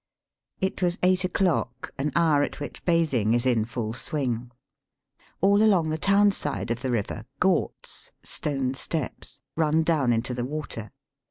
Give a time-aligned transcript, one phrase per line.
[0.59, 4.49] It was eight o'clock, an hour at which bath ing is in full swing.
[5.41, 10.43] All along the town side of the river ghats (stone steps) run down into the
[10.43, 10.89] water.